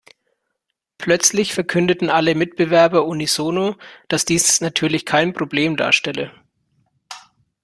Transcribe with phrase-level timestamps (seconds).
[0.97, 3.75] Plötzlich verkündeten alle Mitbewerber unisono,
[4.07, 6.31] dass dies natürlich kein Problem darstelle.